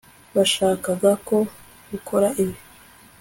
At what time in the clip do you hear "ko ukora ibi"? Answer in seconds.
1.27-2.57